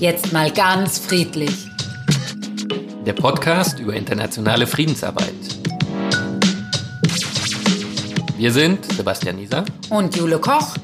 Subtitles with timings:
[0.00, 1.50] Jetzt mal ganz friedlich.
[3.04, 5.34] Der Podcast über internationale Friedensarbeit.
[8.36, 10.74] Wir sind Sebastian Nieser Und Jule Koch.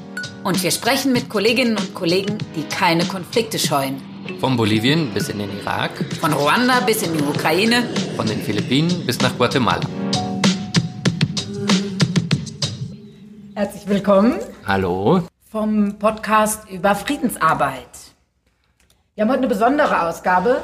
[0.43, 4.01] Und wir sprechen mit Kolleginnen und Kollegen, die keine Konflikte scheuen.
[4.39, 7.83] von Bolivien bis in den Irak, Von Ruanda bis in die Ukraine.
[8.15, 9.81] von den Philippinen bis nach Guatemala.
[13.55, 14.33] Herzlich willkommen
[14.67, 15.21] Hallo.
[15.49, 17.87] Vom Podcast über Friedensarbeit.
[19.15, 20.61] Wir haben heute eine besondere Ausgabe.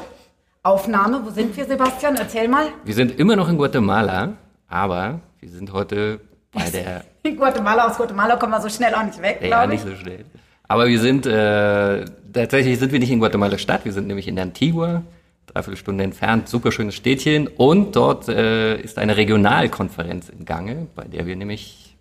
[0.64, 1.22] Aufnahme.
[1.24, 2.14] Wo sind wir, Sebastian?
[2.16, 2.66] Erzähl mal.
[2.84, 4.34] Wir sind immer noch in Guatemala,
[4.68, 6.20] aber wir sind heute
[6.52, 9.68] bei der In Guatemala, aus Guatemala kommen wir so schnell auch nicht weg, Ja, glaube
[9.72, 9.90] nicht ich.
[9.90, 10.24] so schnell.
[10.68, 14.38] Aber wir sind, äh, tatsächlich sind wir nicht in Guatemala Stadt, wir sind nämlich in
[14.38, 15.02] Antigua,
[15.46, 17.46] dreiviertel Stunde entfernt, super schönes Städtchen.
[17.48, 21.91] Und dort äh, ist eine Regionalkonferenz in Gange, bei der wir nämlich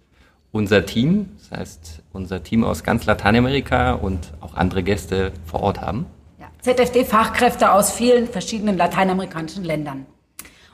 [0.52, 5.82] unser Team, das heißt unser Team aus ganz Lateinamerika und auch andere Gäste vor Ort
[5.82, 6.06] haben.
[6.40, 6.48] Ja.
[6.62, 10.06] ZFD-Fachkräfte aus vielen verschiedenen lateinamerikanischen Ländern.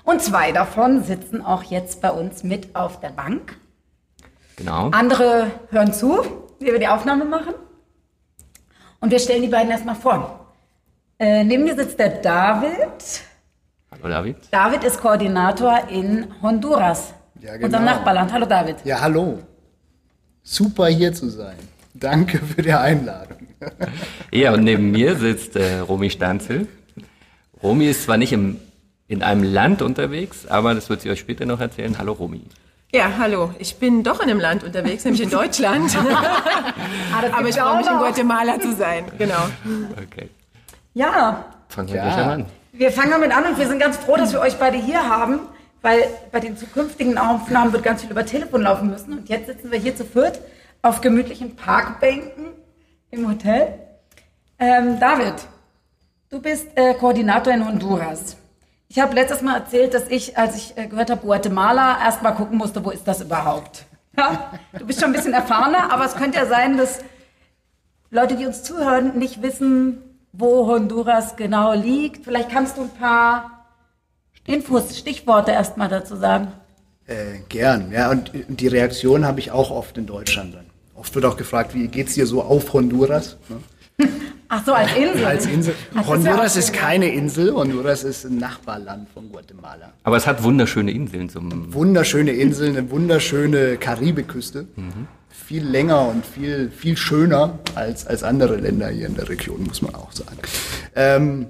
[0.03, 3.57] Und zwei davon sitzen auch jetzt bei uns mit auf der Bank.
[4.55, 4.89] Genau.
[4.89, 6.23] Andere hören zu,
[6.59, 7.53] wie wir die Aufnahme machen.
[8.99, 10.47] Und wir stellen die beiden erstmal vor.
[11.19, 13.21] Äh, neben mir sitzt der David.
[13.91, 14.37] Hallo David.
[14.49, 17.65] David ist Koordinator in Honduras, Ja, genau.
[17.65, 18.33] unserem Nachbarland.
[18.33, 18.77] Hallo David.
[18.83, 19.39] Ja, hallo.
[20.49, 21.57] Super hier zu sein.
[21.93, 23.37] Danke für die Einladung.
[24.31, 26.67] Ja, und neben mir sitzt äh, Romy Stanzel.
[27.61, 28.57] Romy ist zwar nicht im,
[29.09, 31.97] in einem Land unterwegs, aber das wird sie euch später noch erzählen.
[31.97, 32.43] Hallo Romy.
[32.93, 33.53] Ja, hallo.
[33.59, 35.91] Ich bin doch in einem Land unterwegs, nämlich in Deutschland.
[37.13, 37.97] Ah, das Aber ich freue mich, in.
[37.97, 39.05] Guatemala zu sein.
[39.17, 39.47] Genau.
[39.93, 40.29] Okay.
[40.93, 42.31] Ja, Fangen wir Ja.
[42.31, 42.45] an.
[42.73, 45.39] wir fangen damit an und wir sind ganz froh, dass wir euch beide hier haben,
[45.81, 49.13] weil bei den zukünftigen Aufnahmen wird ganz viel über Telefon laufen müssen.
[49.13, 50.39] Und jetzt sitzen wir hier zu viert
[50.81, 52.47] auf gemütlichen Parkbänken
[53.11, 53.79] im Hotel.
[54.59, 55.35] Ähm, David,
[56.29, 58.37] du bist äh, Koordinator in Honduras.
[58.89, 62.31] Ich habe letztes Mal erzählt, dass ich, als ich äh, gehört habe Guatemala, erst mal
[62.31, 63.85] gucken musste, wo ist das überhaupt.
[64.17, 64.51] Ja?
[64.77, 66.99] Du bist schon ein bisschen erfahrener, aber es könnte ja sein, dass
[68.09, 70.01] Leute, die uns zuhören, nicht wissen,
[70.31, 72.23] wo Honduras genau liegt.
[72.23, 73.56] Vielleicht kannst du ein paar
[74.47, 76.47] Infos, Stichworte erstmal dazu sagen.
[77.05, 77.91] Äh, gern.
[77.91, 80.65] Ja, und die Reaktion habe ich auch oft in Deutschland dann.
[80.95, 83.37] Oft wird auch gefragt, wie geht's dir so auf Honduras?
[83.49, 84.07] Ne?
[84.49, 85.25] Ach so, als Insel.
[85.25, 85.73] Als Insel.
[85.91, 87.53] Ach, das Honduras wär auch ist keine Insel.
[87.53, 89.91] Honduras ist ein Nachbarland von Guatemala.
[90.03, 91.73] Aber es hat wunderschöne Inseln zum.
[91.73, 94.67] Wunderschöne Inseln, eine wunderschöne Karibikküste.
[95.29, 99.81] Viel länger und viel, viel schöner als, als andere Länder hier in der Region, muss
[99.81, 100.37] man auch sagen.
[100.95, 101.47] Ähm,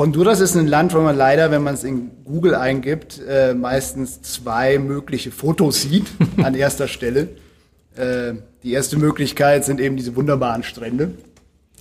[0.00, 4.22] Honduras ist ein Land, wo man leider, wenn man es in Google eingibt, äh, meistens
[4.22, 6.06] zwei mögliche Fotos sieht
[6.42, 7.28] an erster Stelle.
[7.96, 11.12] Äh, die erste Möglichkeit sind eben diese wunderbaren Strände.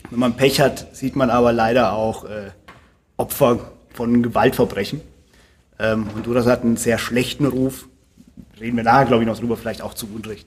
[0.09, 2.49] Wenn man Pech hat, sieht man aber leider auch äh,
[3.15, 4.99] Opfer von Gewaltverbrechen.
[5.79, 7.87] Ähm, Honduras hat einen sehr schlechten Ruf.
[8.59, 10.45] Reden wir nachher, glaube ich, noch drüber, vielleicht auch zu Unrecht.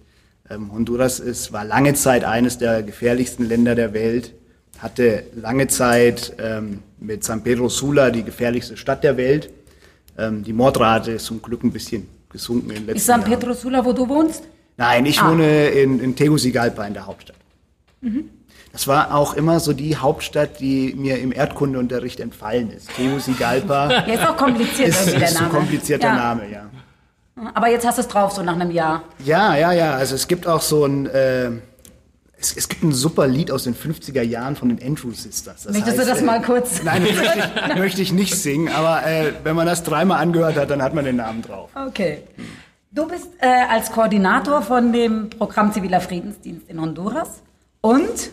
[0.50, 4.34] Ähm, Honduras ist, war lange Zeit eines der gefährlichsten Länder der Welt,
[4.82, 9.50] hatte lange Zeit ähm, mit San Pedro Sula die gefährlichste Stadt der Welt.
[10.18, 13.32] Ähm, die Mordrate ist zum Glück ein bisschen gesunken in den letzten Ist San Jahren.
[13.38, 14.42] Pedro Sula, wo du wohnst?
[14.76, 15.30] Nein, ich Ah.
[15.30, 17.36] wohne in, in Tegucigalpa in der Hauptstadt.
[18.72, 22.88] Das war auch immer so die Hauptstadt, die mir im Erdkundeunterricht entfallen ist.
[22.96, 25.58] Tegucigalpa Ja, ist auch kompliziert ist, irgendwie der ist so ein Name.
[25.58, 26.14] komplizierter ja.
[26.16, 26.70] Name, ja.
[27.54, 29.04] Aber jetzt hast du es drauf, so nach einem Jahr.
[29.24, 29.94] Ja, ja, ja.
[29.94, 31.50] Also es gibt auch so ein, äh,
[32.42, 35.64] es, es gibt ein super Lied aus den 50er Jahren von den Andrew Sisters.
[35.64, 36.82] Das Möchtest du das äh, mal kurz?
[36.84, 40.56] Nein, das möchte ich, möchte ich nicht singen, aber äh, wenn man das dreimal angehört
[40.56, 41.70] hat, dann hat man den Namen drauf.
[41.74, 42.22] Okay.
[42.90, 47.42] Du bist äh, als Koordinator von dem Programm Ziviler Friedensdienst in Honduras.
[47.80, 48.30] Und,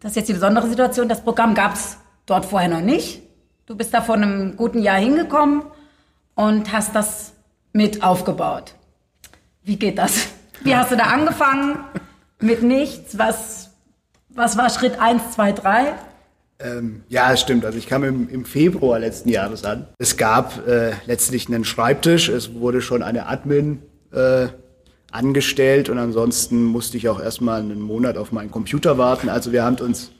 [0.00, 3.22] das ist jetzt die besondere Situation, das Programm gab es dort vorher noch nicht.
[3.66, 5.62] Du bist da vor einem guten Jahr hingekommen
[6.34, 7.34] und hast das
[7.72, 8.74] mit aufgebaut.
[9.62, 10.28] Wie geht das?
[10.62, 11.78] Wie hast du da angefangen?
[12.40, 13.18] Mit nichts?
[13.18, 13.70] Was,
[14.28, 15.94] was war Schritt 1, 2, 3?
[16.60, 17.64] Ähm, ja, es stimmt.
[17.64, 19.86] Also ich kam im, im Februar letzten Jahres an.
[19.98, 22.28] Es gab äh, letztlich einen Schreibtisch.
[22.28, 23.82] Es wurde schon eine Admin
[24.12, 24.48] äh,
[25.10, 29.28] angestellt und ansonsten musste ich auch erstmal einen Monat auf meinen Computer warten.
[29.28, 30.10] Also wir haben uns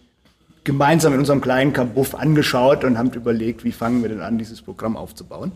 [0.65, 4.63] gemeinsam in unserem kleinen Kabuff angeschaut und haben überlegt, wie fangen wir denn an, dieses
[4.63, 5.53] Programm aufzubauen.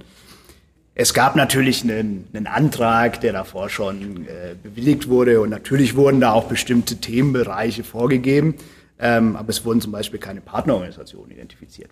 [0.94, 6.20] Es gab natürlich einen, einen Antrag, der davor schon äh, bewilligt wurde und natürlich wurden
[6.20, 8.56] da auch bestimmte Themenbereiche vorgegeben,
[8.98, 11.90] ähm, aber es wurden zum Beispiel keine Partnerorganisationen identifiziert.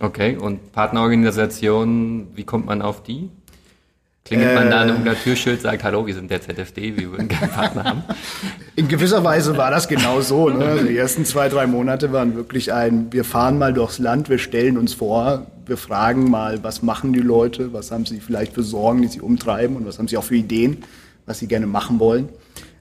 [0.00, 3.30] Okay, und Partnerorganisationen, wie kommt man auf die?
[4.24, 4.90] Klingelt man da an Äh.
[4.92, 8.04] irgendein Türschild, sagt, hallo, wir sind der ZFD, wir würden gerne einen Partner haben.
[8.76, 10.50] In gewisser Weise war das genau so.
[10.50, 10.84] Ne?
[10.88, 14.76] Die ersten zwei, drei Monate waren wirklich ein, wir fahren mal durchs Land, wir stellen
[14.76, 19.02] uns vor, wir fragen mal, was machen die Leute, was haben sie vielleicht für Sorgen,
[19.02, 20.78] die sie umtreiben und was haben sie auch für Ideen,
[21.26, 22.28] was sie gerne machen wollen.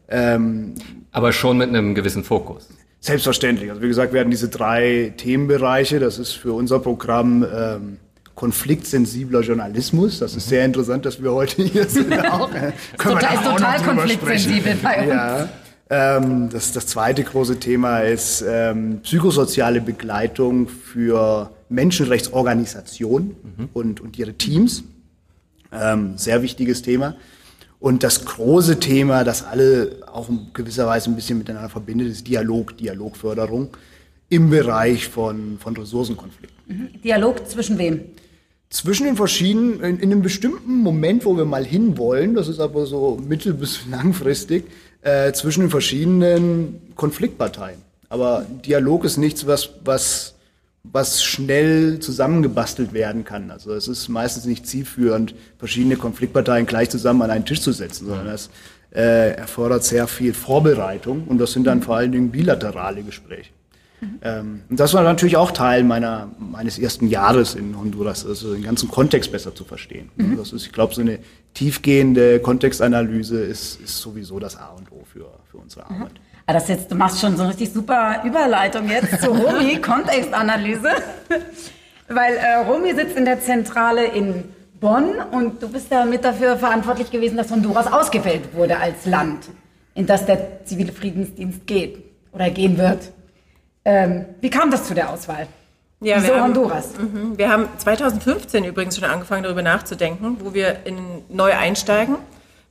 [0.10, 0.74] Ähm,
[1.12, 2.68] Aber schon mit einem gewissen Fokus.
[3.00, 3.70] Selbstverständlich.
[3.70, 6.00] Also wie gesagt, wir hatten diese drei Themenbereiche.
[6.00, 7.98] Das ist für unser Programm ähm,
[8.34, 10.18] konfliktsensibler Journalismus.
[10.18, 12.12] Das ist sehr interessant, dass wir heute hier sind.
[12.28, 12.52] Auch.
[12.52, 15.10] Äh, können Total, ist total konfliktsensibel bei uns.
[15.10, 15.50] Ja.
[15.92, 23.36] Ähm, das, das zweite große Thema ist ähm, psychosoziale Begleitung für Menschenrechtsorganisationen
[23.74, 24.84] und, und ihre Teams.
[25.72, 27.16] Ähm, sehr wichtiges Thema.
[27.80, 32.28] Und das große Thema, das alle auch in gewisser Weise ein bisschen miteinander verbindet, ist
[32.28, 33.70] Dialog, Dialogförderung
[34.30, 37.00] im Bereich von, von Ressourcenkonflikten.
[37.04, 38.02] Dialog zwischen wem?
[38.70, 42.86] Zwischen den verschiedenen, in, in einem bestimmten Moment, wo wir mal hinwollen, das ist aber
[42.86, 44.66] so mittel- bis langfristig,
[45.02, 47.80] äh, zwischen den verschiedenen Konfliktparteien.
[48.10, 50.36] Aber Dialog ist nichts, was, was,
[50.92, 53.52] was schnell zusammengebastelt werden kann.
[53.52, 58.08] Also es ist meistens nicht zielführend, verschiedene Konfliktparteien gleich zusammen an einen Tisch zu setzen,
[58.08, 58.50] sondern das
[58.92, 63.52] äh, erfordert sehr viel Vorbereitung und das sind dann vor allen Dingen bilaterale Gespräche.
[64.22, 68.64] Ähm, und das war natürlich auch Teil meiner, meines ersten Jahres in Honduras, also den
[68.64, 70.10] ganzen Kontext besser zu verstehen.
[70.38, 71.20] Das ist, ich glaube, so eine
[71.54, 76.14] tiefgehende Kontextanalyse ist, ist sowieso das A und O für, für unsere Arbeit.
[76.50, 80.90] Ah, das jetzt, du machst schon so eine richtig super Überleitung jetzt zu Romy, Kontextanalyse.
[82.08, 84.46] Weil äh, Romy sitzt in der Zentrale in
[84.80, 89.46] Bonn und du bist ja mit dafür verantwortlich gewesen, dass Honduras ausgewählt wurde als Land,
[89.94, 93.12] in das der zivile Friedensdienst geht oder gehen wird.
[93.86, 95.46] Ähm, wie kam das zu der Auswahl?
[96.02, 96.98] Ja, Wieso wir haben- Honduras?
[96.98, 97.38] Mhm.
[97.38, 100.98] Wir haben 2015 übrigens schon angefangen, darüber nachzudenken, wo wir in,
[101.30, 102.16] neu einsteigen.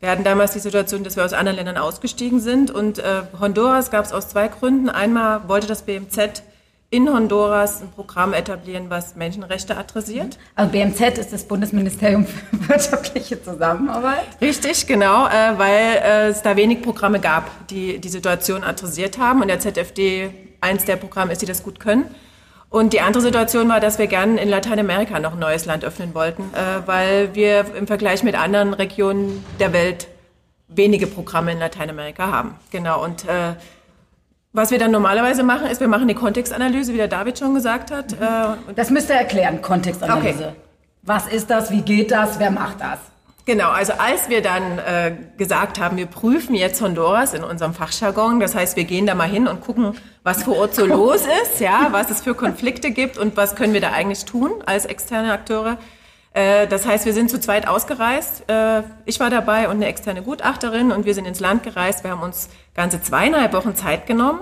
[0.00, 2.70] Wir hatten damals die Situation, dass wir aus anderen Ländern ausgestiegen sind.
[2.70, 4.88] Und äh, Honduras gab es aus zwei Gründen.
[4.88, 6.42] Einmal wollte das BMZ
[6.90, 10.38] in Honduras ein Programm etablieren, was Menschenrechte adressiert.
[10.54, 14.24] Also BMZ ist das Bundesministerium für wirtschaftliche Zusammenarbeit.
[14.40, 19.42] Richtig, genau, äh, weil äh, es da wenig Programme gab, die die Situation adressiert haben
[19.42, 20.30] und der ZFD
[20.60, 22.06] eins der Programme ist, die das gut können.
[22.70, 26.14] Und die andere Situation war, dass wir gerne in Lateinamerika noch ein neues Land öffnen
[26.14, 30.08] wollten, äh, weil wir im Vergleich mit anderen Regionen der Welt
[30.68, 32.56] wenige Programme in Lateinamerika haben.
[32.70, 33.54] Genau, und äh,
[34.52, 37.90] was wir dann normalerweise machen, ist, wir machen eine Kontextanalyse, wie der David schon gesagt
[37.90, 38.12] hat.
[38.12, 40.48] Äh, Das müsst ihr erklären, Kontextanalyse.
[40.48, 40.56] Okay.
[41.02, 41.70] Was ist das?
[41.70, 42.38] Wie geht das?
[42.38, 42.98] Wer macht das?
[43.48, 48.40] Genau, also als wir dann äh, gesagt haben, wir prüfen jetzt Honduras in unserem Fachjargon,
[48.40, 51.58] das heißt, wir gehen da mal hin und gucken, was vor Ort so los ist,
[51.58, 55.32] ja, was es für Konflikte gibt und was können wir da eigentlich tun als externe
[55.32, 55.78] Akteure.
[56.34, 58.50] Äh, das heißt, wir sind zu zweit ausgereist.
[58.50, 62.04] Äh, ich war dabei und eine externe Gutachterin und wir sind ins Land gereist.
[62.04, 64.40] Wir haben uns ganze zweieinhalb Wochen Zeit genommen,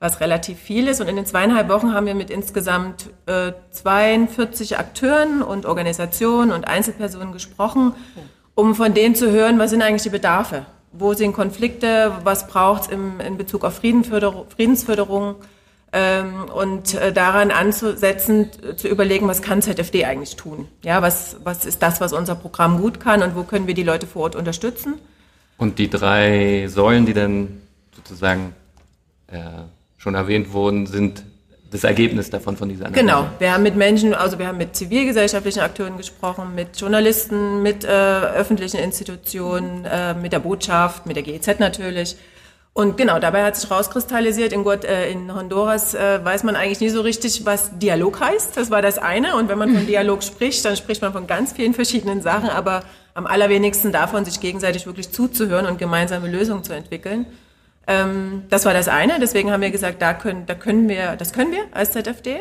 [0.00, 1.00] was relativ viel ist.
[1.00, 6.66] Und in den zweieinhalb Wochen haben wir mit insgesamt äh, 42 Akteuren und Organisationen und
[6.66, 7.94] Einzelpersonen gesprochen,
[8.60, 10.66] um von denen zu hören, was sind eigentlich die Bedarfe?
[10.92, 12.12] Wo sind Konflikte?
[12.24, 15.36] Was braucht es in Bezug auf Friedensförderung?
[15.92, 20.68] Ähm, und äh, daran anzusetzen, zu überlegen, was kann ZFD eigentlich tun?
[20.84, 23.82] Ja, was, was ist das, was unser Programm gut kann und wo können wir die
[23.82, 24.94] Leute vor Ort unterstützen?
[25.56, 27.62] Und die drei Säulen, die dann
[27.96, 28.54] sozusagen
[29.26, 29.40] äh,
[29.96, 31.24] schon erwähnt wurden, sind
[31.70, 33.04] das Ergebnis davon von dieser Analyse.
[33.04, 37.84] Genau, wir haben mit Menschen, also wir haben mit zivilgesellschaftlichen Akteuren gesprochen, mit Journalisten, mit
[37.84, 42.16] äh, öffentlichen Institutionen, äh, mit der Botschaft, mit der GEZ natürlich.
[42.72, 46.80] Und genau, dabei hat sich rauskristallisiert, in, Guat, äh, in Honduras äh, weiß man eigentlich
[46.80, 48.56] nie so richtig, was Dialog heißt.
[48.56, 49.36] Das war das eine.
[49.36, 52.84] Und wenn man von Dialog spricht, dann spricht man von ganz vielen verschiedenen Sachen, aber
[53.14, 57.26] am allerwenigsten davon, sich gegenseitig wirklich zuzuhören und gemeinsame Lösungen zu entwickeln.
[57.86, 59.18] Ähm, das war das eine.
[59.20, 62.40] Deswegen haben wir gesagt, da können, da können wir, das können wir als ZFD.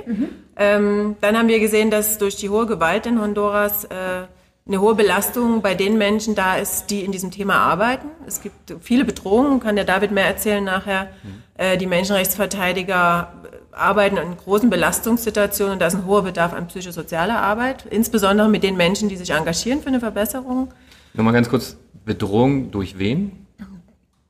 [0.56, 4.28] Ähm, dann haben wir gesehen, dass durch die hohe Gewalt in Honduras äh,
[4.68, 8.08] eine hohe Belastung bei den Menschen da ist, die in diesem Thema arbeiten.
[8.28, 11.10] Es gibt viele Bedrohungen, kann der David mehr erzählen nachher.
[11.58, 13.34] Äh, die Menschenrechtsverteidiger
[13.72, 18.64] arbeiten in großen Belastungssituationen und da ist ein hoher Bedarf an psychosozialer Arbeit, insbesondere mit
[18.64, 20.72] den Menschen, die sich engagieren für eine Verbesserung.
[21.14, 23.48] Nur mal ganz kurz, Bedrohung durch wen?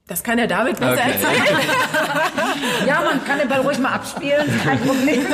[0.09, 1.11] Das kann der David besser Okay.
[1.11, 1.43] erzählen.
[2.85, 5.25] Ja, man kann den Ball ruhig mal abspielen, kein Problem.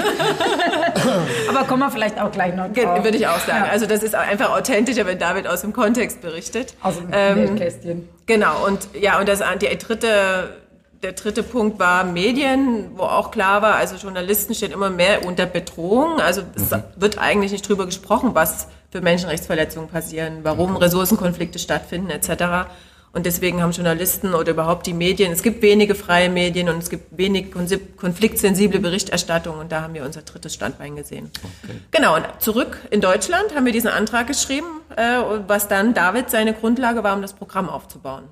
[1.50, 3.04] Aber kommen wir vielleicht auch gleich noch drauf.
[3.04, 3.66] Würde ich auch sagen.
[3.66, 3.72] Ja.
[3.72, 6.74] Also das ist einfach authentischer, wenn David aus dem Kontext berichtet.
[6.82, 8.10] Aus dem Ähm, Weltkästchen.
[8.26, 10.56] Genau, und ja, und das, die dritte,
[11.04, 15.46] der dritte Punkt war Medien, wo auch klar war, also Journalisten stehen immer mehr unter
[15.46, 16.20] Bedrohung.
[16.20, 16.84] Also es mhm.
[16.98, 22.68] wird eigentlich nicht drüber gesprochen, was für Menschenrechtsverletzungen passieren, warum Ressourcenkonflikte stattfinden etc.
[23.16, 26.90] Und deswegen haben Journalisten oder überhaupt die Medien, es gibt wenige freie Medien und es
[26.90, 27.50] gibt wenig
[27.96, 31.32] konfliktsensible Berichterstattung und da haben wir unser drittes Standbein gesehen.
[31.64, 31.78] Okay.
[31.92, 34.68] Genau, und zurück in Deutschland haben wir diesen Antrag geschrieben,
[34.98, 38.26] äh, was dann David seine Grundlage war, um das Programm aufzubauen.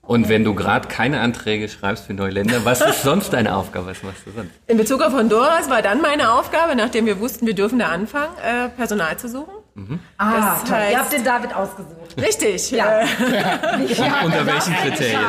[0.00, 3.88] Und wenn du gerade keine Anträge schreibst für neue Länder, was ist sonst deine Aufgabe?
[3.88, 4.52] Was machst du sonst?
[4.66, 8.32] In Bezug auf Honduras war dann meine Aufgabe, nachdem wir wussten, wir dürfen da anfangen,
[8.42, 9.59] äh, Personal zu suchen.
[9.88, 9.98] Mhm.
[10.18, 12.16] Ah, das heißt, ihr habt den David ausgesucht.
[12.20, 12.70] Richtig.
[12.70, 13.00] Ja.
[13.02, 13.06] ja.
[14.24, 15.20] Unter welchen Kriterien?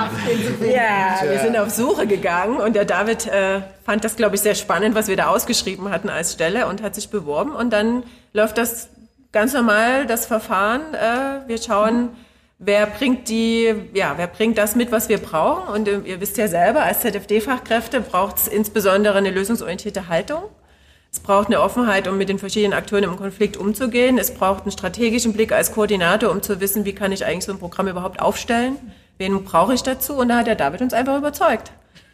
[0.62, 4.56] Ja, wir sind auf Suche gegangen und der David äh, fand das, glaube ich, sehr
[4.56, 7.52] spannend, was wir da ausgeschrieben hatten als Stelle und hat sich beworben.
[7.52, 8.04] Und dann
[8.34, 8.90] läuft das
[9.32, 10.82] ganz normal, das Verfahren.
[10.94, 12.10] Äh, wir schauen, mhm
[12.62, 15.74] wer bringt die, ja, wer bringt das mit, was wir brauchen?
[15.74, 20.44] Und äh, ihr wisst ja selber, als ZFD-Fachkräfte braucht es insbesondere eine lösungsorientierte Haltung.
[21.14, 24.18] Es braucht eine Offenheit, um mit den verschiedenen Akteuren im Konflikt umzugehen.
[24.18, 27.52] Es braucht einen strategischen Blick als Koordinator, um zu wissen, wie kann ich eigentlich so
[27.52, 28.78] ein Programm überhaupt aufstellen?
[29.18, 30.14] Wen brauche ich dazu?
[30.14, 31.74] Und da hat der David uns einfach überzeugt.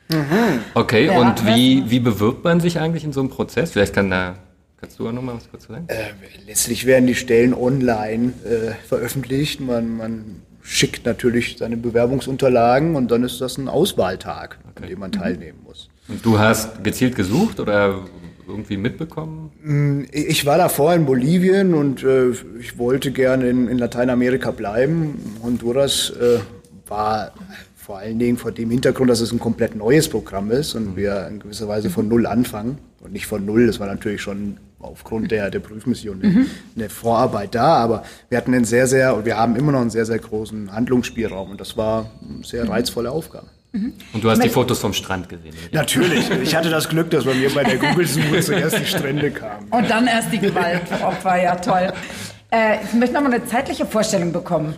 [0.09, 0.61] Mhm.
[0.73, 3.71] Okay, ja, und wie, wie bewirbt man sich eigentlich in so einem Prozess?
[3.71, 4.35] Vielleicht kann da
[4.79, 5.85] Kannst du auch noch mal was kurz sagen?
[5.87, 6.11] Äh,
[6.45, 9.59] letztlich werden die Stellen online äh, veröffentlicht.
[9.59, 14.83] Man, man schickt natürlich seine Bewerbungsunterlagen und dann ist das ein Auswahltag, okay.
[14.83, 15.89] an dem man teilnehmen muss.
[16.07, 18.05] Und du hast gezielt gesucht oder
[18.47, 19.51] irgendwie mitbekommen?
[19.63, 25.37] Mm, ich war davor in Bolivien und äh, ich wollte gerne in, in, Lateinamerika bleiben.
[25.43, 26.39] Honduras äh,
[26.87, 27.31] war
[27.75, 31.27] vor allen Dingen vor dem Hintergrund, dass es ein komplett neues Programm ist und wir
[31.27, 32.77] in gewisser Weise von Null anfangen.
[33.01, 37.55] Und nicht von Null, das war natürlich schon aufgrund der, der Prüfmission eine, eine Vorarbeit
[37.55, 40.19] da, aber wir hatten einen sehr, sehr, und wir haben immer noch einen sehr, sehr
[40.19, 43.47] großen Handlungsspielraum und das war eine sehr reizvolle Aufgabe.
[43.77, 43.93] Mhm.
[44.13, 45.53] Und du hast die Fotos vom Strand gesehen?
[45.71, 46.29] Natürlich.
[46.29, 49.67] Ich hatte das Glück, dass bei mir bei der Google-Suche zuerst die Strände kamen.
[49.69, 51.93] Und dann erst die Gewaltopfer, ja toll.
[52.51, 54.75] Äh, ich möchte noch mal eine zeitliche Vorstellung bekommen.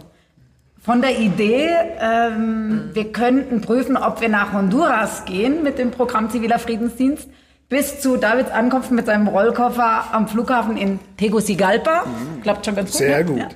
[0.82, 6.30] Von der Idee, ähm, wir könnten prüfen, ob wir nach Honduras gehen mit dem Programm
[6.30, 7.30] Ziviler Friedensdienst,
[7.68, 12.06] bis zu Davids Ankunft mit seinem Rollkoffer am Flughafen in Tegucigalpa.
[12.06, 12.42] Mhm.
[12.42, 12.98] Klappt schon ganz gut.
[12.98, 13.26] Sehr ne?
[13.26, 13.38] gut.
[13.40, 13.50] Ja.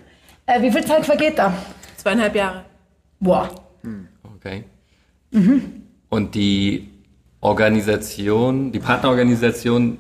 [0.46, 1.54] Äh, wie viel Zeit vergeht da?
[1.98, 2.66] Zweieinhalb Jahre.
[3.20, 3.50] Boah.
[3.82, 4.08] Hm.
[4.36, 4.66] Okay.
[5.34, 5.64] Mhm.
[6.10, 6.90] Und die
[7.42, 9.98] Organisation, die Partnerorganisation,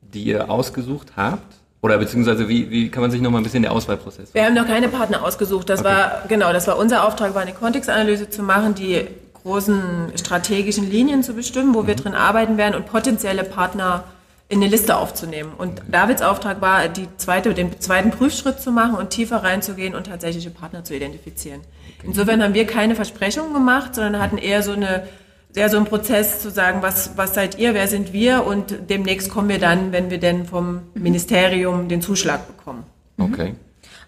[0.00, 3.64] die ihr ausgesucht habt, oder beziehungsweise wie, wie kann man sich noch mal ein bisschen
[3.64, 4.32] den Auswahlprozess?
[4.34, 5.68] Wir haben noch keine Partner ausgesucht.
[5.68, 5.88] Das okay.
[5.88, 9.04] war genau, das war unser Auftrag, war eine Kontextanalyse zu machen, die
[9.42, 12.00] großen strategischen Linien zu bestimmen, wo wir mhm.
[12.00, 14.04] drin arbeiten werden und potenzielle Partner
[14.52, 15.54] in eine Liste aufzunehmen.
[15.56, 20.08] Und Davids Auftrag war, die zweite, den zweiten Prüfschritt zu machen und tiefer reinzugehen und
[20.08, 21.62] tatsächliche Partner zu identifizieren.
[22.02, 25.04] Insofern haben wir keine Versprechungen gemacht, sondern hatten eher so eine
[25.52, 29.30] sehr so ein Prozess zu sagen, was, was seid ihr, wer sind wir und demnächst
[29.30, 32.84] kommen wir dann, wenn wir denn vom Ministerium den Zuschlag bekommen.
[33.18, 33.54] Okay.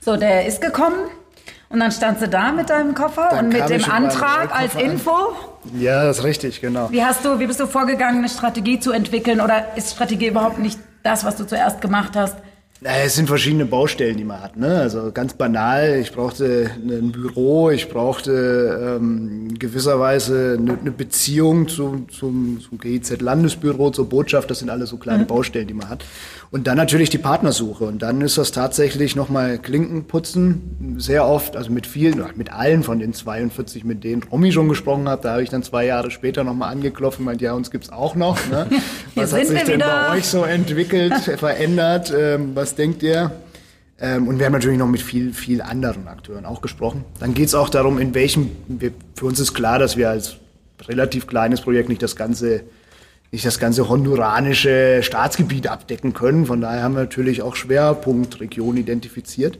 [0.00, 0.96] So, der ist gekommen.
[1.74, 5.10] Und dann standst du da mit deinem Koffer dann und mit dem Antrag als Info?
[5.10, 5.80] An.
[5.80, 6.88] Ja, das ist richtig, genau.
[6.92, 9.40] Wie hast du, wie bist du vorgegangen, eine Strategie zu entwickeln?
[9.40, 12.36] Oder ist Strategie überhaupt nicht das, was du zuerst gemacht hast?
[12.86, 14.58] Es sind verschiedene Baustellen, die man hat.
[14.58, 14.78] Ne?
[14.78, 22.10] Also ganz banal, ich brauchte ein Büro, ich brauchte ähm, gewisserweise eine, eine Beziehung zum,
[22.10, 24.50] zum, zum GIZ-Landesbüro, zur Botschaft.
[24.50, 25.28] Das sind alles so kleine mhm.
[25.28, 26.04] Baustellen, die man hat.
[26.50, 27.84] Und dann natürlich die Partnersuche.
[27.84, 30.96] Und dann ist das tatsächlich nochmal Klinkenputzen.
[30.98, 35.08] Sehr oft, also mit vielen, mit allen von den 42, mit denen Romy schon gesprochen
[35.08, 37.90] hat, da habe ich dann zwei Jahre später nochmal angeklopft und meint, ja, uns gibt's
[37.90, 38.38] auch noch.
[38.50, 38.66] Ne?
[39.14, 42.12] Was hat sich denn bei euch so entwickelt, verändert?
[42.16, 43.32] Ähm, denkt ihr?
[44.00, 47.04] Ähm, und wir haben natürlich noch mit viel, viel anderen Akteuren auch gesprochen.
[47.20, 50.36] Dann geht es auch darum, in welchem, wir, für uns ist klar, dass wir als
[50.86, 52.64] relativ kleines Projekt nicht das ganze,
[53.30, 56.46] nicht das ganze honduranische Staatsgebiet abdecken können.
[56.46, 59.58] Von daher haben wir natürlich auch Schwerpunktregionen identifiziert.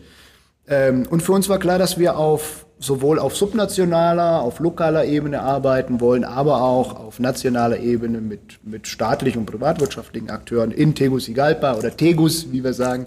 [0.69, 5.41] Ähm, und für uns war klar, dass wir auf sowohl auf subnationaler, auf lokaler Ebene
[5.41, 11.75] arbeiten wollen, aber auch auf nationaler Ebene mit, mit staatlichen und privatwirtschaftlichen Akteuren in Tegucigalpa
[11.75, 13.07] oder Tegus, wie wir sagen.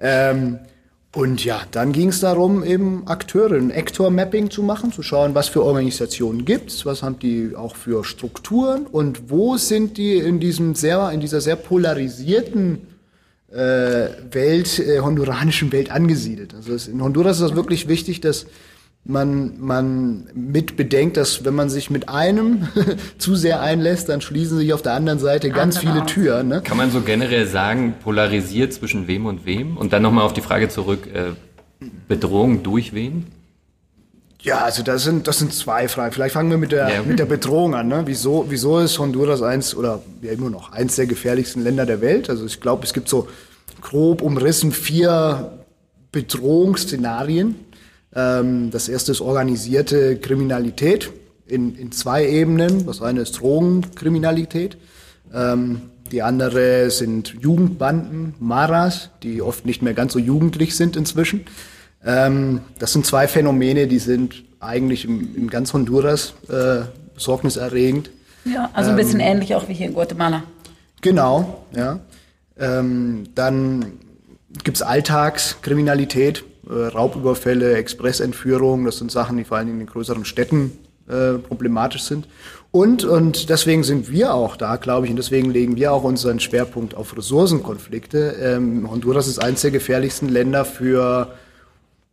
[0.00, 0.60] Ähm,
[1.12, 5.48] und ja, dann ging es darum, eben Akteure, ein Actor-Mapping zu machen, zu schauen, was
[5.48, 10.76] für Organisationen gibt's, was haben die auch für Strukturen und wo sind die in diesem
[10.76, 12.86] sehr, in dieser sehr polarisierten
[13.52, 16.54] äh, Welt, äh, honduranischen Welt angesiedelt.
[16.54, 18.46] Also es, in Honduras ist das wirklich wichtig, dass
[19.04, 22.68] man, man mit bedenkt, dass wenn man sich mit einem
[23.18, 26.48] zu sehr einlässt, dann schließen sich auf der anderen Seite ganz Andere viele Türen.
[26.48, 26.62] Ne?
[26.62, 29.76] Kann man so generell sagen, polarisiert zwischen wem und wem?
[29.76, 31.30] Und dann nochmal auf die Frage zurück, äh,
[32.08, 33.26] Bedrohung durch wen?
[34.42, 36.12] Ja, also das sind, das sind zwei Fragen.
[36.12, 37.02] Vielleicht fangen wir mit der, Ja.
[37.02, 37.88] mit der Bedrohung an.
[37.88, 38.02] Ne?
[38.06, 42.30] Wieso, wieso ist Honduras eins oder ja immer noch eins der gefährlichsten Länder der Welt?
[42.30, 43.28] Also ich glaube, es gibt so
[43.82, 45.58] grob umrissen vier
[46.12, 47.54] Bedrohungsszenarien.
[48.14, 51.10] Ähm, das erste ist organisierte Kriminalität
[51.46, 52.86] in, in zwei Ebenen.
[52.86, 54.78] Das eine ist Drogenkriminalität.
[55.34, 61.44] Ähm, die andere sind Jugendbanden, Maras, die oft nicht mehr ganz so jugendlich sind inzwischen.
[62.04, 66.82] Ähm, das sind zwei Phänomene, die sind eigentlich im, in ganz Honduras äh,
[67.14, 68.10] besorgniserregend.
[68.44, 69.04] Ja, also ein Ähm.
[69.04, 70.42] bisschen ähnlich auch wie hier in Guatemala.
[71.02, 72.00] Genau, ja.
[72.58, 73.92] Ähm, dann
[74.64, 78.84] gibt's Alltagskriminalität, äh, Raubüberfälle, Expressentführungen.
[78.86, 80.72] Das sind Sachen, die vor allem in den größeren Städten
[81.08, 82.26] äh, problematisch sind.
[82.70, 86.38] Und, und deswegen sind wir auch da, glaube ich, und deswegen legen wir auch unseren
[86.38, 88.36] Schwerpunkt auf Ressourcenkonflikte.
[88.40, 91.32] Ähm, Honduras ist eines der gefährlichsten Länder für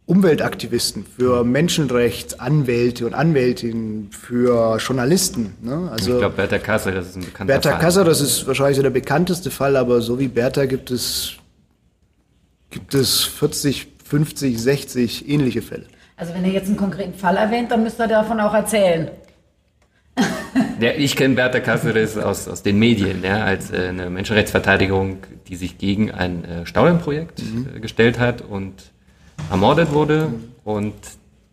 [0.08, 5.54] Umweltaktivisten, für Menschenrechtsanwälte und Anwältinnen, für Journalisten.
[5.62, 5.90] Ne?
[5.92, 7.80] Also ich glaube, Berta Kassel, das ist ein bekannter Berta Fall.
[7.80, 11.34] Kasser, das ist wahrscheinlich so der bekannteste Fall, aber so wie Berta gibt es,
[12.70, 15.88] gibt es 40, 50, 60 ähnliche Fälle.
[16.16, 19.12] Also wenn ihr jetzt einen konkreten Fall erwähnt, dann müsst ihr davon auch erzählen.
[20.80, 25.56] Ja, ich kenne Berta Cáceres aus, aus den Medien, ja, als äh, eine Menschenrechtsverteidigung, die
[25.56, 27.42] sich gegen ein äh, Staudammprojekt
[27.76, 28.74] äh, gestellt hat und
[29.50, 30.94] ermordet wurde und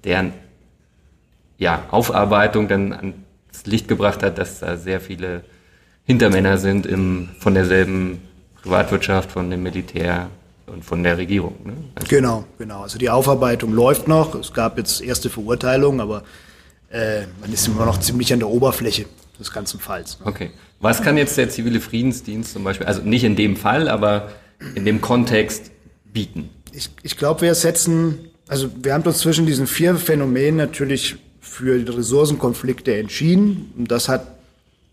[0.05, 0.33] deren
[1.59, 5.45] ja, Aufarbeitung dann ans Licht gebracht hat, dass da sehr viele
[6.05, 8.21] Hintermänner sind im, von derselben
[8.63, 10.29] Privatwirtschaft, von dem Militär
[10.67, 11.55] und von der Regierung.
[11.65, 11.73] Ne?
[11.95, 12.83] Also, Genau, genau.
[12.83, 14.35] Also die Aufarbeitung läuft noch.
[14.35, 16.25] Es gab jetzt erste Verurteilungen, aber
[16.91, 19.07] äh, man ist immer noch ziemlich an der Oberfläche
[19.39, 20.21] des ganzen Falls.
[20.21, 20.27] Ne?
[20.27, 20.51] Okay.
[20.81, 24.29] Was kann jetzt der zivile Friedensdienst zum Beispiel, also nicht in dem Fall, aber
[24.75, 25.71] in dem Kontext
[26.13, 26.51] bieten?
[26.75, 31.79] Ich, ich glaube, wir setzen, also wir haben uns zwischen diesen vier Phänomenen natürlich für
[31.79, 33.73] die Ressourcenkonflikte entschieden.
[33.79, 34.27] Und das hat,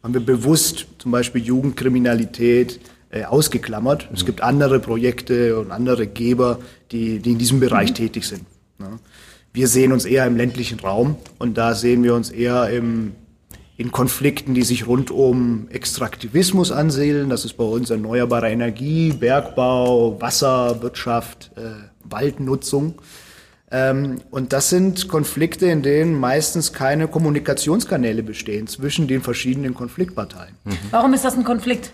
[0.04, 4.08] haben wir bewusst zum Beispiel Jugendkriminalität äh, ausgeklammert.
[4.14, 6.60] Es gibt andere Projekte und andere Geber,
[6.92, 8.46] die, die in diesem Bereich tätig sind.
[8.78, 9.00] Ne?
[9.54, 13.14] Wir sehen uns eher im ländlichen Raum und da sehen wir uns eher im,
[13.82, 17.30] in Konflikten, die sich rund um Extraktivismus ansiedeln.
[17.30, 21.62] Das ist bei uns erneuerbare Energie, Bergbau, Wasserwirtschaft, äh,
[22.04, 23.02] Waldnutzung.
[23.72, 30.56] Ähm, und das sind Konflikte, in denen meistens keine Kommunikationskanäle bestehen zwischen den verschiedenen Konfliktparteien.
[30.92, 31.92] Warum ist das ein Konflikt?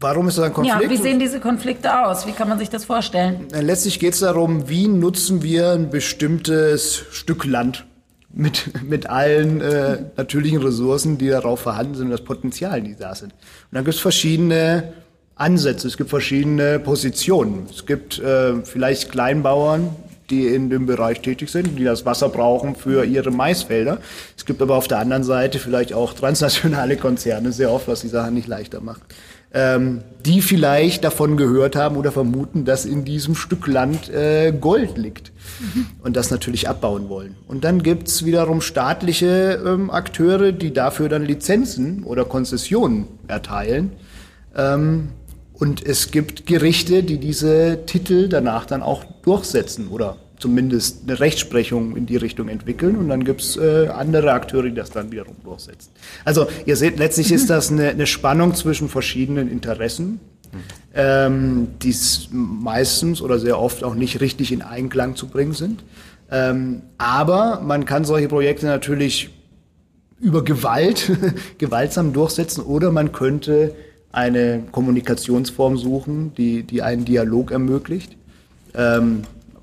[0.00, 0.82] Warum ist das ein Konflikt?
[0.82, 2.26] Ja, wie sehen diese Konflikte aus?
[2.26, 3.46] Wie kann man sich das vorstellen?
[3.52, 7.86] Äh, Letztlich geht es darum, wie nutzen wir ein bestimmtes Stück Land
[8.32, 13.14] mit, mit allen äh, natürlichen Ressourcen, die darauf vorhanden sind und das Potenzial, die da
[13.14, 13.32] sind.
[13.32, 14.92] Und dann gibt es verschiedene
[15.34, 17.66] Ansätze, es gibt verschiedene Positionen.
[17.70, 19.96] Es gibt äh, vielleicht Kleinbauern,
[20.28, 23.98] die in dem Bereich tätig sind, die das Wasser brauchen für ihre Maisfelder.
[24.36, 28.08] Es gibt aber auf der anderen Seite vielleicht auch transnationale Konzerne, sehr oft, was die
[28.08, 29.02] Sache nicht leichter macht
[29.52, 34.96] ähm, die vielleicht davon gehört haben oder vermuten, dass in diesem Stück Land äh, Gold
[34.96, 35.32] liegt
[36.02, 37.36] und das natürlich abbauen wollen.
[37.48, 43.92] Und dann gibt's wiederum staatliche ähm, Akteure, die dafür dann Lizenzen oder Konzessionen erteilen.
[44.56, 45.08] Ähm,
[45.54, 51.96] und es gibt Gerichte, die diese Titel danach dann auch durchsetzen oder zumindest eine Rechtsprechung
[51.96, 52.96] in die Richtung entwickeln.
[52.96, 55.90] Und dann gibt's äh, andere Akteure, die das dann wiederum durchsetzen.
[56.24, 60.20] Also ihr seht, letztlich ist das eine, eine Spannung zwischen verschiedenen Interessen,
[60.94, 61.94] ähm, die
[62.30, 65.84] meistens oder sehr oft auch nicht richtig in Einklang zu bringen sind.
[66.30, 69.30] Ähm, aber man kann solche Projekte natürlich
[70.20, 71.10] über Gewalt
[71.58, 73.74] gewaltsam durchsetzen oder man könnte
[74.12, 78.16] eine Kommunikationsform suchen, die, die einen Dialog ermöglicht.
[78.74, 79.22] Ähm,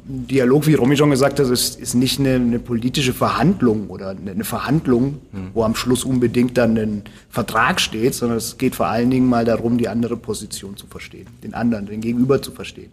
[0.09, 4.45] Dialog, wie Romy schon gesagt hat, ist, ist nicht eine, eine politische Verhandlung oder eine,
[4.45, 5.19] Verhandlung,
[5.53, 9.43] wo am Schluss unbedingt dann ein Vertrag steht, sondern es geht vor allen Dingen mal
[9.43, 12.91] darum, die andere Position zu verstehen, den anderen, den Gegenüber zu verstehen.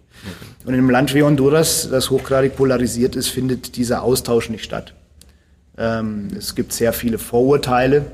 [0.64, 4.94] Und in einem Land wie Honduras, das hochgradig polarisiert ist, findet dieser Austausch nicht statt.
[5.78, 8.06] Ähm, es gibt sehr viele Vorurteile.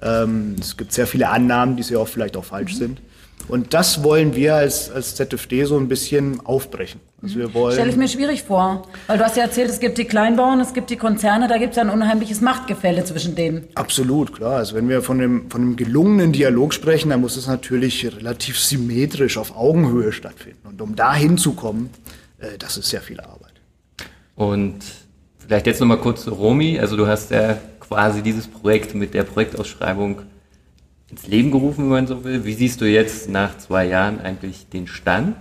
[0.00, 3.00] Ähm, es gibt sehr viele Annahmen, die sehr oft vielleicht auch falsch sind.
[3.48, 7.00] Und das wollen wir als, als ZFD so ein bisschen aufbrechen.
[7.22, 7.74] Also wir wollen.
[7.74, 8.88] Stelle ich mir schwierig vor.
[9.06, 11.70] Weil du hast ja erzählt, es gibt die Kleinbauern, es gibt die Konzerne, da gibt
[11.70, 13.68] es ja ein unheimliches Machtgefälle zwischen denen.
[13.74, 14.56] Absolut, klar.
[14.56, 18.58] Also wenn wir von dem, von einem gelungenen Dialog sprechen, dann muss es natürlich relativ
[18.58, 20.66] symmetrisch auf Augenhöhe stattfinden.
[20.66, 21.90] Und um da hinzukommen,
[22.38, 23.52] äh, das ist sehr viel Arbeit.
[24.34, 24.80] Und
[25.38, 26.80] vielleicht jetzt nochmal kurz zu Romy.
[26.80, 30.22] Also du hast ja quasi dieses Projekt mit der Projektausschreibung
[31.08, 32.44] ins Leben gerufen, wenn man so will.
[32.44, 35.36] Wie siehst du jetzt nach zwei Jahren eigentlich den Stand?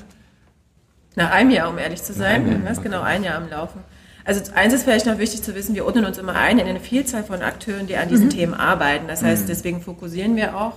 [1.15, 2.47] Nach einem Jahr, um ehrlich zu sein.
[2.47, 2.89] Jahr, Das ist okay.
[2.89, 3.83] genau ein Jahr am Laufen.
[4.23, 6.79] Also eins ist vielleicht noch wichtig zu wissen, wir ordnen uns immer ein in eine
[6.79, 9.07] Vielzahl von Akteuren, die an diesen Themen arbeiten.
[9.07, 10.73] Das heißt, deswegen fokussieren wir auch.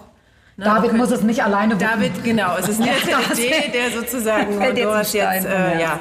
[0.57, 1.87] ne, David können- muss es nicht alleine wuppen.
[1.87, 2.57] David, genau.
[2.59, 6.01] Es ist nicht der ZFD, der sozusagen fällt jetzt äh, ja,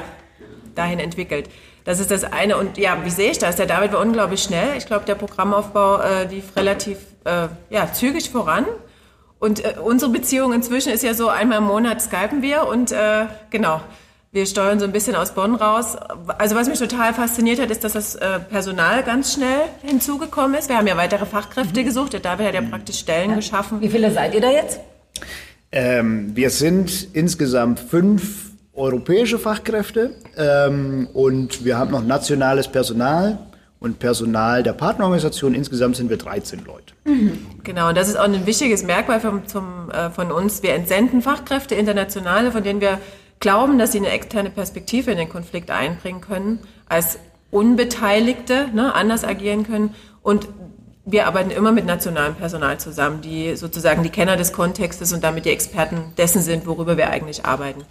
[0.74, 1.50] dahin entwickelt.
[1.86, 2.56] Das ist das eine.
[2.58, 3.58] Und ja, wie sehe ich das?
[3.58, 4.78] Der David war unglaublich schnell.
[4.78, 8.66] Ich glaube, der Programmaufbau äh, lief relativ äh, ja, zügig voran.
[9.40, 13.26] Und äh, unsere Beziehung inzwischen ist ja so, einmal im Monat skypen wir und äh,
[13.50, 13.82] genau,
[14.34, 15.96] wir steuern so ein bisschen aus Bonn raus.
[16.40, 20.70] Also was mich total fasziniert hat, ist, dass das äh, Personal ganz schnell hinzugekommen ist.
[20.70, 22.14] Wir haben ja weitere Fachkräfte gesucht.
[22.14, 23.80] Der David hat ja praktisch Stellen geschaffen.
[23.80, 24.80] Wie viele seid ihr da jetzt?
[25.72, 33.38] Ähm, wir sind insgesamt fünf europäische Fachkräfte ähm, und wir haben noch nationales Personal
[33.80, 35.54] und Personal der Partnerorganisation.
[35.54, 36.94] Insgesamt sind wir 13 Leute.
[37.64, 40.64] Genau, und das ist auch ein wichtiges Merkmal vom, zum, äh, von uns.
[40.64, 42.98] Wir entsenden Fachkräfte, internationale, von denen wir
[43.44, 47.20] glauben, dass sie eine externe Perspektive in den Konflikt einbringen können, als
[47.52, 49.94] Unbeteiligte ne, anders agieren können.
[50.24, 50.48] Und
[51.06, 55.44] wir arbeiten immer mit nationalem Personal zusammen, die sozusagen die Kenner des Kontextes und damit
[55.44, 57.84] die Experten dessen sind, worüber wir eigentlich arbeiten.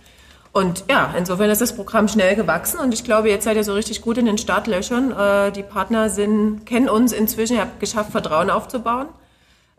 [0.53, 3.75] Und ja, insofern ist das Programm schnell gewachsen und ich glaube, jetzt seid ihr so
[3.75, 5.13] richtig gut in den Startlöchern.
[5.13, 9.07] Äh, die Partner sind, kennen uns inzwischen, ihr habt geschafft, Vertrauen aufzubauen.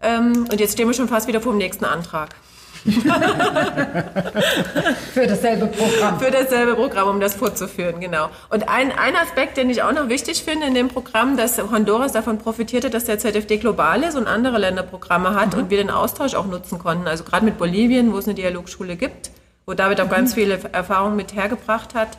[0.04, 2.36] Ähm, und jetzt stehen wir schon fast wieder vor dem nächsten Antrag.
[5.14, 6.20] Für dasselbe Programm.
[6.20, 8.30] Für dasselbe Programm, um das fortzuführen, genau.
[8.50, 12.12] Und ein, ein Aspekt, den ich auch noch wichtig finde in dem Programm, dass Honduras
[12.12, 15.90] davon profitierte, dass der ZFD global ist und andere Länder Programme hat und wir den
[15.90, 17.08] Austausch auch nutzen konnten.
[17.08, 19.32] Also gerade mit Bolivien, wo es eine Dialogschule gibt,
[19.66, 22.10] wo David auch ganz viele Erfahrungen mit hergebracht hat.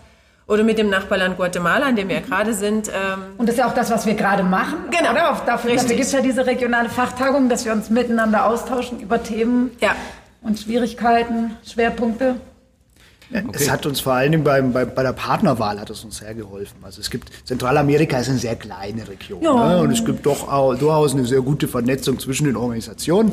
[0.46, 2.88] Oder mit dem Nachbarland Guatemala, in dem wir ja gerade sind.
[2.88, 4.74] Ähm, Und das ist ja auch das, was wir gerade machen.
[4.90, 5.12] Genau.
[5.12, 5.40] Oder?
[5.46, 9.96] Dafür gibt es ja diese regionale Fachtagung, dass wir uns miteinander austauschen über Themen ja,
[10.44, 12.36] und Schwierigkeiten, Schwerpunkte.
[13.52, 16.34] Es hat uns vor allen Dingen beim, bei, bei der Partnerwahl hat es uns sehr
[16.34, 16.76] geholfen.
[16.82, 19.76] Also es gibt Zentralamerika ist eine sehr kleine Region Ja.
[19.76, 19.80] ne?
[19.80, 23.32] und es gibt doch auch, durchaus eine sehr gute Vernetzung zwischen den Organisationen.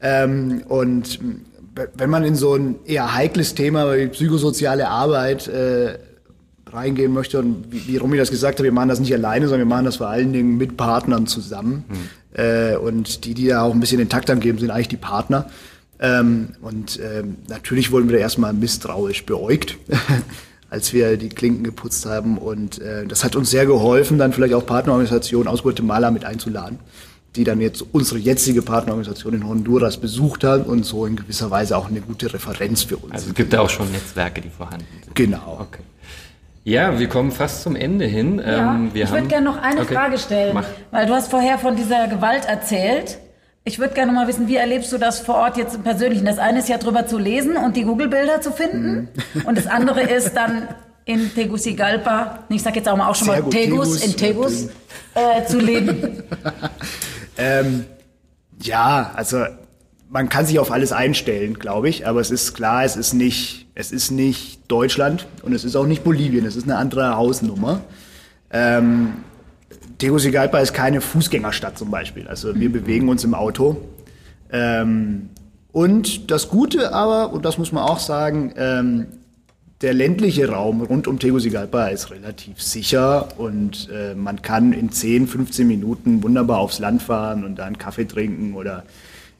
[0.00, 1.34] Ähm, und mh,
[1.96, 5.98] wenn man in so ein eher heikles Thema wie psychosoziale Arbeit äh,
[6.70, 9.66] reingehen möchte und wie, wie Romy das gesagt hat, wir machen das nicht alleine, sondern
[9.66, 11.84] wir machen das vor allen Dingen mit Partnern zusammen.
[12.34, 15.46] Äh, und die, die da auch ein bisschen den Takt angeben, sind eigentlich die Partner.
[16.00, 19.76] Ähm, und ähm, natürlich wurden wir da erstmal misstrauisch beäugt,
[20.70, 22.36] als wir die Klinken geputzt haben.
[22.38, 26.78] Und äh, das hat uns sehr geholfen, dann vielleicht auch Partnerorganisationen aus Guatemala mit einzuladen,
[27.36, 31.76] die dann jetzt unsere jetzige Partnerorganisation in Honduras besucht hat und so in gewisser Weise
[31.76, 33.12] auch eine gute Referenz für uns.
[33.12, 35.14] Also es gibt da auch schon Netzwerke, die vorhanden sind.
[35.14, 35.58] genau.
[35.60, 35.82] Okay.
[36.66, 38.38] Ja, wir kommen fast zum Ende hin.
[38.44, 39.94] Ja, Ähm, wir ich würde haben- gerne noch eine Okay.
[39.94, 40.64] Frage stellen, Mach.
[40.92, 43.18] weil du hast vorher von dieser Gewalt erzählt.
[43.66, 46.26] Ich würde gerne mal wissen, wie erlebst du das vor Ort jetzt im Persönlichen?
[46.26, 49.08] Das eine ist ja drüber zu lesen und die Google-Bilder zu finden.
[49.32, 49.46] Mhm.
[49.46, 50.68] Und das andere ist dann
[51.06, 54.68] in Tegucigalpa, ich sag jetzt auch mal auch schon Sehr mal Tegus, Tegus, in Tegus
[55.14, 56.22] äh, zu leben.
[57.36, 57.86] Ähm,
[58.62, 59.44] ja, also
[60.08, 63.66] man kann sich auf alles einstellen, glaube ich, aber es ist klar, es ist nicht,
[63.74, 67.80] es ist nicht Deutschland und es ist auch nicht Bolivien, es ist eine andere Hausnummer.
[68.52, 69.14] Ähm,
[69.98, 73.76] Tegucigalpa ist keine Fußgängerstadt zum Beispiel, also wir bewegen uns im Auto.
[74.50, 75.30] Ähm,
[75.72, 79.06] und das Gute aber, und das muss man auch sagen, ähm,
[79.80, 85.26] der ländliche Raum rund um Tegucigalpa ist relativ sicher und äh, man kann in 10,
[85.26, 88.84] 15 Minuten wunderbar aufs Land fahren und da einen Kaffee trinken oder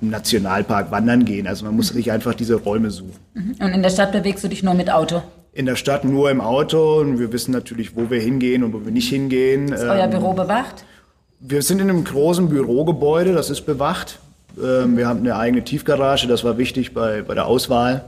[0.03, 1.47] im Nationalpark wandern gehen.
[1.47, 3.19] Also man muss sich einfach diese Räume suchen.
[3.35, 5.23] Und in der Stadt bewegst du dich nur mit Auto.
[5.55, 8.85] In der Stadt nur im Auto und wir wissen natürlich, wo wir hingehen und wo
[8.85, 9.73] wir nicht hingehen.
[9.73, 10.85] Ist euer Ähm, Büro bewacht?
[11.47, 14.19] wir sind in einem großen Bürogebäude, das ist bewacht.
[14.61, 18.07] Ähm, wir haben eine eigene Tiefgarage, das war wichtig bei, bei der Auswahl.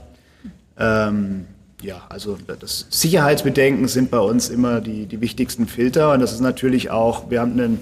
[0.79, 1.45] Ähm,
[1.81, 6.41] ja, also das Sicherheitsbedenken sind bei uns immer die, die wichtigsten Filter und das ist
[6.41, 7.79] natürlich auch, wir haben einen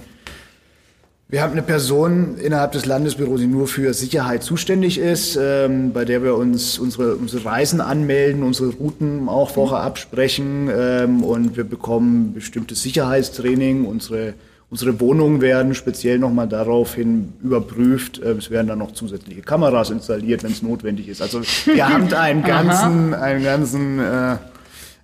[1.28, 6.06] wir haben eine Person innerhalb des Landesbüros, die nur für Sicherheit zuständig ist, ähm, bei
[6.06, 11.64] der wir uns unsere, unsere Reisen anmelden, unsere Routen auch vorher absprechen ähm, und wir
[11.64, 13.86] bekommen bestimmtes Sicherheitstraining.
[13.86, 14.36] Unsere,
[14.70, 18.22] unsere Wohnungen werden speziell nochmal daraufhin überprüft.
[18.24, 21.24] Ähm, es werden dann noch zusätzliche Kameras installiert, wenn es notwendig ist.
[21.24, 24.34] Also wir haben da einen ganzen, einen ganzen äh,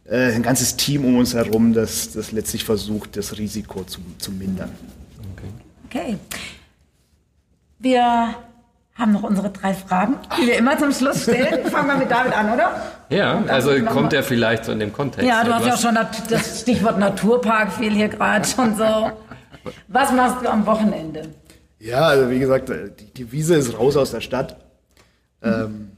[0.05, 4.31] äh, ein ganzes Team um uns herum, das, das letztlich versucht, das Risiko zu, zu
[4.31, 4.69] mindern.
[5.93, 6.17] Okay.
[7.79, 8.35] Wir
[8.95, 11.65] haben noch unsere drei Fragen, die wir immer zum Schluss stellen.
[11.71, 12.81] Fangen wir mit David an, oder?
[13.09, 15.27] Ja, also kommt er vielleicht so in dem Kontext.
[15.27, 15.97] Ja, du hast ja schon
[16.29, 19.11] das Stichwort Naturpark fiel hier gerade schon so.
[19.89, 21.23] Was machst du am Wochenende?
[21.79, 24.55] Ja, also wie gesagt, die, die Wiese ist raus aus der Stadt.
[25.43, 25.90] Ähm,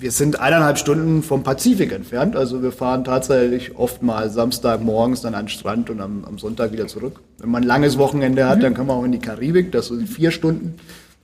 [0.00, 2.34] wir sind eineinhalb Stunden vom Pazifik entfernt.
[2.34, 6.72] Also wir fahren tatsächlich oft mal Samstagmorgens dann an den Strand und am, am Sonntag
[6.72, 7.20] wieder zurück.
[7.38, 9.72] Wenn man ein langes Wochenende hat, dann kann man auch in die Karibik.
[9.72, 10.76] Das sind vier Stunden.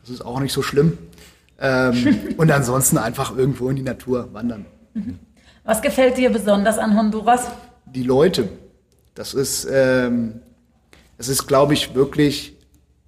[0.02, 0.98] Das ist auch nicht so schlimm.
[1.58, 4.66] Ähm, und ansonsten einfach irgendwo in die Natur wandern.
[5.64, 7.48] Was gefällt dir besonders an Honduras?
[7.86, 8.48] Die Leute.
[9.14, 10.40] Das ist, ähm,
[11.16, 12.55] das ist, glaube ich, wirklich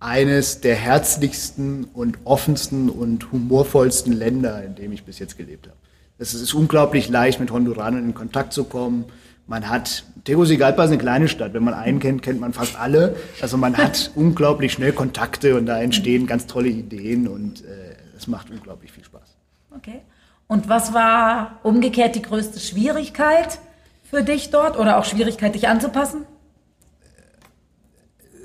[0.01, 5.77] eines der herzlichsten und offensten und humorvollsten Länder, in dem ich bis jetzt gelebt habe.
[6.19, 9.05] Es ist unglaublich leicht, mit Honduranern in Kontakt zu kommen.
[9.47, 11.55] Man hat, Tegucigalpa ist eine kleine Stadt.
[11.55, 13.17] Wenn man einen kennt, kennt man fast alle.
[13.41, 18.27] Also man hat unglaublich schnell Kontakte und da entstehen ganz tolle Ideen und äh, es
[18.27, 19.37] macht unglaublich viel Spaß.
[19.77, 20.01] Okay.
[20.49, 23.59] Und was war umgekehrt die größte Schwierigkeit
[24.03, 26.25] für dich dort oder auch Schwierigkeit, dich anzupassen?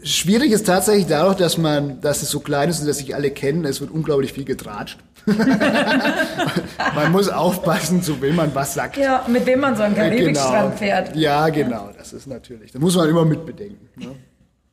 [0.03, 3.31] Schwierig ist tatsächlich dadurch, dass man, dass es so klein ist und dass sich alle
[3.31, 4.99] kennen, es wird unglaublich viel getratscht.
[6.95, 8.97] man muss aufpassen, zu wem man was sagt.
[8.97, 11.15] Ja, mit wem man so einen Karibikstrand fährt.
[11.15, 12.73] Ja, genau, das ist natürlich.
[12.73, 13.87] Da muss man immer mitbedenken.
[13.95, 14.15] Ne?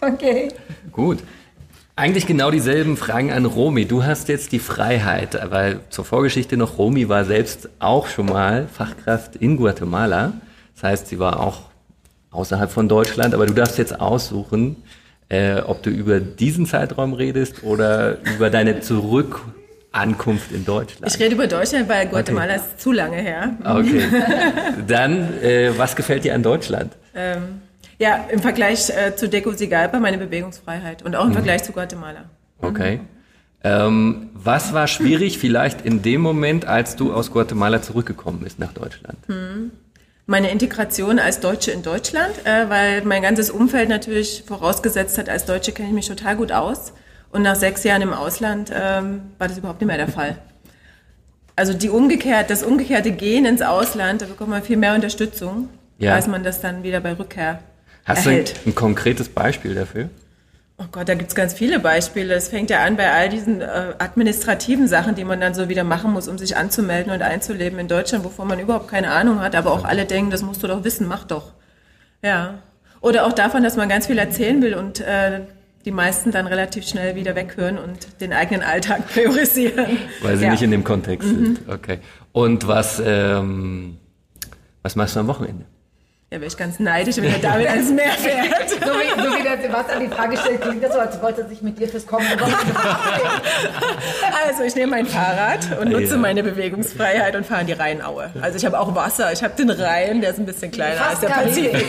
[0.01, 0.49] Okay.
[0.91, 1.19] Gut.
[1.95, 3.85] Eigentlich genau dieselben Fragen an Romy.
[3.85, 8.67] Du hast jetzt die Freiheit, weil zur Vorgeschichte noch, Romy war selbst auch schon mal
[8.67, 10.33] Fachkraft in Guatemala.
[10.75, 11.71] Das heißt, sie war auch
[12.31, 14.77] außerhalb von Deutschland, aber du darfst jetzt aussuchen,
[15.31, 21.13] äh, ob du über diesen Zeitraum redest oder über deine Zurückankunft in Deutschland.
[21.13, 22.63] Ich rede über Deutschland, weil Guatemala okay.
[22.67, 23.57] ist zu lange her.
[23.65, 24.03] Okay.
[24.87, 26.93] Dann, äh, was gefällt dir an Deutschland?
[27.15, 27.63] Ähm,
[27.99, 31.35] ja, im Vergleich äh, zu Tegucigalpa meine Bewegungsfreiheit und auch im mhm.
[31.35, 32.25] Vergleich zu Guatemala.
[32.61, 33.01] Okay.
[33.63, 38.73] Ähm, was war schwierig vielleicht in dem Moment, als du aus Guatemala zurückgekommen bist nach
[38.73, 39.19] Deutschland?
[39.27, 39.71] Hm
[40.27, 45.45] meine Integration als Deutsche in Deutschland, äh, weil mein ganzes Umfeld natürlich vorausgesetzt hat, als
[45.45, 46.93] Deutsche kenne ich mich total gut aus.
[47.33, 50.39] Und nach sechs Jahren im Ausland ähm, war das überhaupt nicht mehr der Fall.
[51.57, 56.15] Also die umgekehrt, das umgekehrte Gehen ins Ausland, da bekommt man viel mehr Unterstützung, ja.
[56.15, 57.61] als man das dann wieder bei Rückkehr
[58.05, 58.51] Hast erhält.
[58.51, 60.09] du ein, ein konkretes Beispiel dafür?
[60.83, 62.33] Oh Gott, da gibt's ganz viele Beispiele.
[62.33, 65.85] Es fängt ja an bei all diesen äh, administrativen Sachen, die man dann so wieder
[65.85, 69.55] machen muss, um sich anzumelden und einzuleben in Deutschland, wovon man überhaupt keine Ahnung hat,
[69.55, 71.53] aber auch alle denken, das musst du doch wissen, mach doch.
[72.23, 72.63] Ja.
[73.03, 75.41] Oder auch davon, dass man ganz viel erzählen will und äh,
[75.85, 79.99] die meisten dann relativ schnell wieder weghören und den eigenen Alltag priorisieren.
[80.23, 80.51] Weil sie ja.
[80.51, 81.45] nicht in dem Kontext mhm.
[81.45, 81.69] sind.
[81.69, 81.99] Okay.
[82.33, 83.99] Und was, ähm,
[84.83, 85.67] was machst du am Wochenende?
[86.33, 88.71] Ja, wäre ich ganz neidisch, wenn er damit ans Meer fährt.
[88.71, 91.49] so, wie, so wie der Sebastian die Frage stellt, klingt das so, als wollte er
[91.49, 92.37] sich mit dir fürs kommende
[94.47, 96.17] Also ich nehme mein Fahrrad und nutze ja.
[96.19, 98.31] meine Bewegungsfreiheit und fahre in die Rheinaue.
[98.41, 101.25] Also ich habe auch Wasser, ich habe den Rhein, der ist ein bisschen kleiner Fast
[101.25, 101.87] als der Pazifik.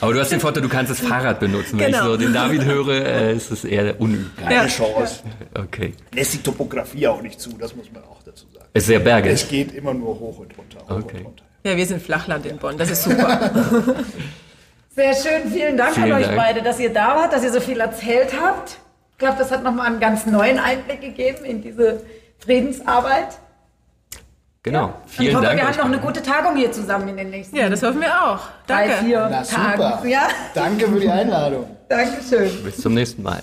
[0.00, 1.78] Aber du hast den Vorteil, du kannst das Fahrrad benutzen.
[1.78, 1.98] Wenn genau.
[1.98, 4.32] ich so den David höre, äh, ist es eher unüblich.
[4.36, 4.66] Keine ja.
[4.66, 5.20] Chance.
[5.54, 5.92] Okay.
[6.12, 8.66] Lässt die Topografie auch nicht zu, das muss man auch dazu sagen.
[8.72, 9.32] Es ist sehr bergig.
[9.32, 10.80] Es geht immer nur hoch und runter.
[10.88, 11.18] Hoch okay.
[11.18, 11.45] und runter.
[11.66, 13.50] Ja, wir sind Flachland in Bonn, das ist super.
[14.94, 16.36] Sehr schön, vielen Dank vielen an euch Dank.
[16.36, 18.78] beide, dass ihr da wart, dass ihr so viel erzählt habt.
[19.10, 22.02] Ich glaube, das hat nochmal einen ganz neuen Einblick gegeben in diese
[22.38, 23.38] Friedensarbeit.
[24.62, 24.78] Genau.
[24.86, 24.94] Ja.
[25.08, 25.58] Vielen ich hoffe, Dank.
[25.58, 28.22] Wir haben noch eine gute Tagung hier zusammen in den nächsten Ja, das hoffen wir
[28.22, 28.40] auch.
[28.68, 28.88] Danke.
[28.90, 30.08] Drei, vier Na, Tagen.
[30.08, 30.28] Ja?
[30.54, 31.66] Danke für die Einladung.
[31.88, 32.62] Dankeschön.
[32.62, 33.42] Bis zum nächsten Mal.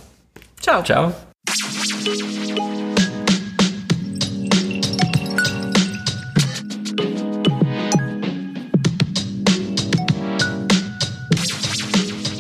[0.62, 0.82] Ciao.
[0.82, 1.12] Ciao.